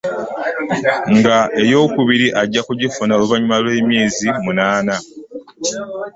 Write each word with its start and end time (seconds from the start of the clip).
Nga 1.17 1.37
eyookubiri 1.61 2.27
ajja 2.41 2.61
kugifuna 2.67 3.11
oluvannyuma 3.13 3.57
lw'emyezi 3.63 4.27
munaana 4.43 4.95